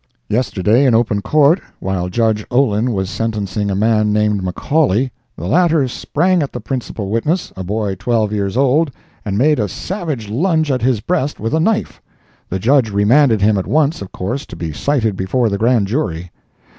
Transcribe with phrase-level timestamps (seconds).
[0.29, 5.87] Yesterday, in open Court, while Judge Olin was sentencing a man named McCauley, the latter
[5.87, 8.89] sprang at the principal witness, a boy twelve years old,
[9.23, 12.01] and made a savage lunge at his breast with a knife.
[12.49, 16.31] The Judge remanded him at once, of course, to be cited before the Grand Jury.